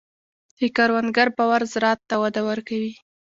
د 0.57 0.59
کروندګر 0.75 1.27
باور 1.37 1.61
زراعت 1.73 1.99
ته 2.09 2.15
وده 2.23 2.41
ورکوي. 2.49 2.93